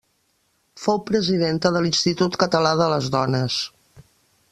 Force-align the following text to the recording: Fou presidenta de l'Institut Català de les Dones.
Fou 0.85 1.01
presidenta 1.09 1.71
de 1.75 1.83
l'Institut 1.87 2.39
Català 2.45 2.71
de 2.83 2.87
les 2.95 3.11
Dones. 3.17 3.59